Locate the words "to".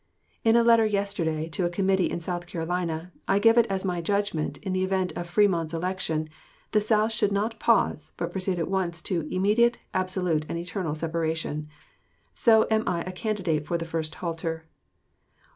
1.49-1.65, 9.03-9.27